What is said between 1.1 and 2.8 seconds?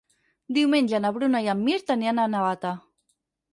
Bruna i en Mirt aniran a Navata.